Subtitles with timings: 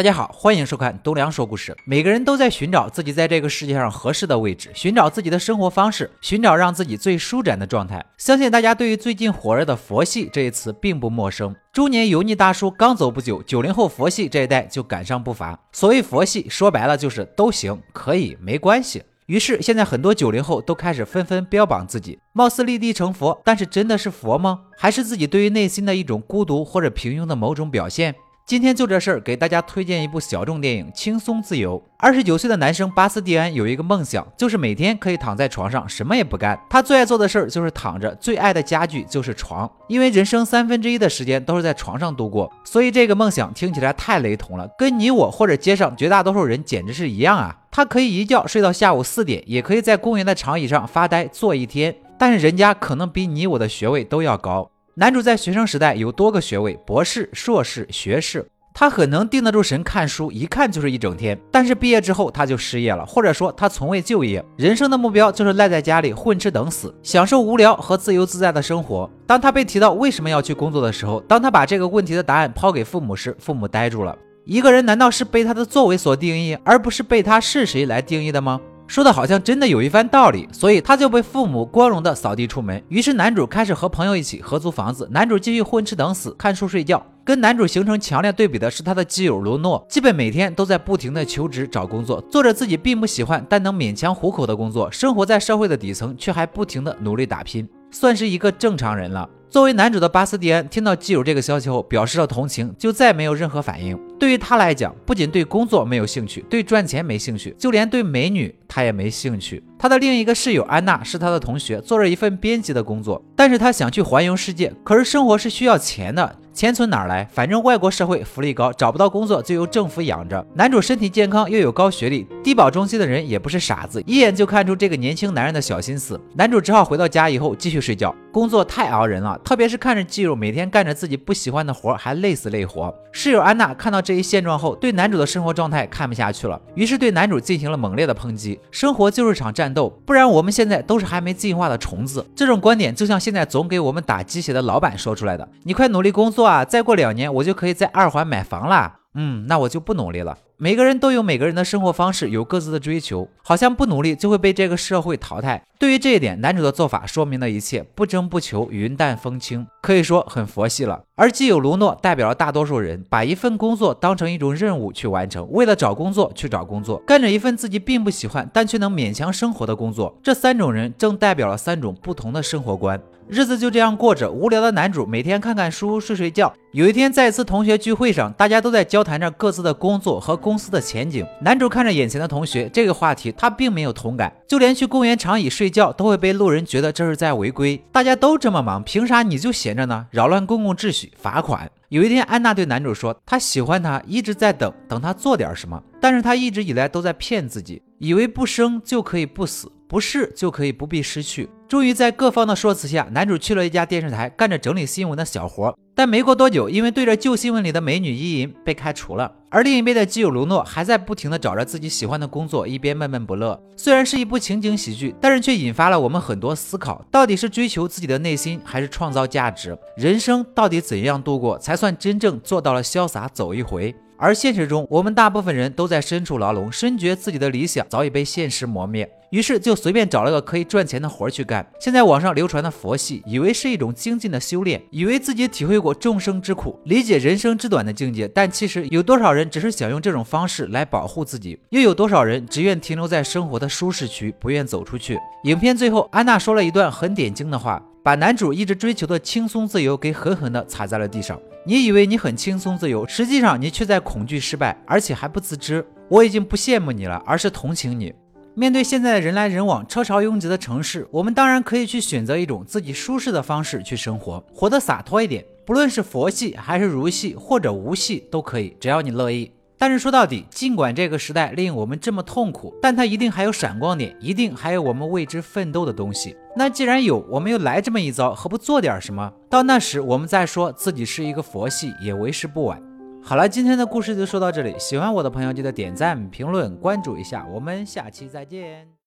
[0.00, 1.76] 大家好，欢迎收看东梁说故事。
[1.84, 8.02] 每个人都在寻找自己在这个世界上合适的位置，寻找自己的生活方式，寻找让自己最舒展的状态。
[8.16, 11.54] 相信大家对于最近火热的“佛系”这一词并不陌生。
[11.70, 15.60] 中年油腻大叔刚走不久，九零后佛系这一代就赶上步伐。
[15.70, 19.02] 所谓佛系，说白了就是都行，可以，没关系。
[19.26, 24.60] 于是现在很多九零后都开始纷纷标榜自己，貌似立地成佛，但是真的是佛吗？
[24.78, 28.14] 还是自己对于内心的一种孤独或者平庸的某种表现？
[28.50, 31.78] 今天就这事儿，给大家推荐一部小众电影《轻松自由》。
[31.96, 36.58] 二十九岁的男生巴斯蒂安有一个梦想，就是每天可以躺在床上什么也不干。
[36.68, 39.70] 他最爱做的事儿就是躺着，最爱的家具就是床。
[39.86, 47.56] 因为人生三分之一的时间都是在床上度过，所以这个梦想听起来太雷同了，跟你我或者街上绝大多数人简直是一样啊！
[47.70, 54.72] 他可以一觉睡到下午四点，也可以在公园的长椅上发呆坐一天，但是人家可能比你我的学位都要高。
[55.00, 61.40] 男主在学生时代有多个学位，博士、硕士、学士，他很能定得住神看书，一看就是一整天。
[61.50, 69.08] 但是毕业之后他就失业了，或者说他从未就业，人生的目标就是赖在家里混吃等死，享受无聊和自由自在的生活。
[69.26, 74.14] 当他被提到为什么要去工作的时候，当他把这个问题的答案抛给父母时，父母呆住了。
[74.44, 78.60] 一个人难道是被他的作为所定义，而不是被他是谁来定义的吗？
[78.90, 82.82] 说的好像真的有一番道理，所以他就被父母光荣的扫地出门。
[82.88, 87.00] 于是男主开始和朋友一起合租房子，男主继续混吃等死，看书睡觉。
[87.24, 99.30] 跟男主形成强烈对比的是他的基友卢诺，基本每天都在不停的求职找工作，做着自己并不喜欢但能勉强糊口的工作，生活在社会的底层，却还不停的努力打拼，算是一个正常人了。
[99.50, 103.98] 作为男主的巴斯蒂安听到基友这个消息后，表示了同情，就再没有任何反应。
[104.16, 109.60] 对于他来讲，不仅对工作没有兴趣，对赚钱没兴趣，就连对美女他也没兴趣。
[109.76, 116.36] 他的另一个室友安娜是他的同学，做着一份编辑的工作，但是他想去环游世界，可是生活是需要钱的。
[116.52, 117.26] 钱从哪儿来？
[117.32, 120.44] 反正外国社会福利高，找不到工作就由政府养着。
[120.54, 126.20] 男主身体健康，又有高学历，低保中心的人也不是傻子，一眼就看出这个年轻男人的小心思。
[126.34, 128.14] 男主只好回到家以后继续睡觉。
[128.32, 132.94] 工作太熬人了，特别是看着基友每天干着自己不喜欢的活，还累死累活。
[133.10, 138.60] 室友安娜看到这一现状后，对男主的生活状态看不下去了，于是对男主进行了猛烈的抨击。
[138.70, 142.24] 生活就是场战斗，不然我们现在都是还没进化的虫子。
[142.36, 150.38] 这种观点就像现在总给我们打鸡血的老板说出来的：“你快努力工作啊，再过两年我就可以在二环买房啦。”嗯，那我就不努力了。
[150.62, 155.64] 每个人都有每个人的生活方式，有各自的追求，好像不努力就会被这个社会淘汰。
[155.78, 161.04] 对于这一点，男主的做法说明了一切：不争不求，云淡风轻，可以说很佛系了。
[161.14, 170.18] 而基友卢诺代表了大多数人，把一份工作当成一种任务去完成，为了找工作去找工作，干着一份自己并不喜欢但却能勉强生活的工作。
[170.22, 173.00] 这三种人正代表了三种不同的生活观。
[173.32, 176.52] 日子就这样过着，无聊的男主每天看看书、睡睡觉。
[176.72, 181.24] 有一天，在一次同学聚会上，大家都在交谈着各自的工作和公司的前景。
[181.40, 184.32] 男主看着眼前的同学，这个话题他并没有同感。
[184.48, 187.80] 就连去公园长椅睡觉，都会被路人觉得这是在违规。
[187.92, 190.08] 大家都这么忙，凭啥你就闲着呢？
[190.10, 191.70] 扰乱公共秩序，罚款。
[191.90, 195.80] 有一天，安娜对男主说：“她喜欢他，一直在等，等他做点什么。
[196.00, 201.50] 但是他一直以来都在骗自己，以为不生就可以不死。”不是就可以不必失去。
[201.66, 205.76] 终于在各方的说辞下，男主去了一家电视台，干着整理新闻的小活。
[205.96, 209.32] 但没过多久，因为对着旧新闻里的美女意淫，被开除了。
[209.50, 213.60] 而另一边的基友卢诺还在不停的找着自己喜欢的工作，一边闷闷不乐。
[213.76, 219.76] 虽然是一部情景喜剧，但是却引发了我们很多思考：到底是追求自己的内心，还是创造价值？
[219.96, 223.92] 人生到底怎样度过，才算真正做到了潇洒走一回？
[224.16, 231.64] 而现实中，我们大部分人都在身处牢笼，深觉自己的理想早已被现实磨灭，于是就随便找了个可以赚钱的活去干。
[231.80, 238.28] 现在网上流传的佛系，以为是一种精进的修炼，以为自己体会过众生之苦，理解人生之短的境界。
[238.28, 241.58] 但其实有多少人只是想用这种方式来保护自己？
[241.70, 245.18] 又有多少人只愿停留在生活的舒适区，不愿走出去？
[245.44, 247.82] 影片最后，安娜说了一段很点睛的话。
[248.02, 251.38] 把男主一直追求的轻松自由给狠狠地踩在了地上。
[251.66, 255.86] 你以为你很轻松自由，实际上你却在恐惧失败，而且还不自知。
[256.08, 258.10] 我已经不羡慕你了，而是同情你。
[258.54, 265.44] 面对现在的人来人往、车潮拥挤的城市，我们当然可以去选择一种自己舒适的方式去生活，活得洒脱一点。
[265.64, 269.50] 不论是佛系还是儒系或者无系都可以，只要你乐意。
[269.78, 276.36] 但是说到底，尽管这个时代令我们这么痛苦，但它一定还有闪光点，一定还有我们为之奋斗的东西。
[276.56, 279.32] 那既然有，我们又来这么一遭，何不做点什么？
[279.48, 282.82] 到那时，我们再说自己是一个佛系，也为时不晚。
[283.22, 284.74] 好了，今天的故事就说到这里。
[284.78, 287.46] 喜欢我的朋友，记得点赞、评论、关注一下。
[287.52, 288.90] 我们下期再见。